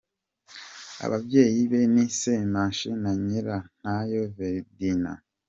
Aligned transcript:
Ababyeyi 1.05 1.61
be 1.69 1.81
ni 1.93 2.05
Semushi 2.19 2.89
na 3.01 3.11
Nyirantaho 3.25 4.19
Veridiyana. 4.35 5.11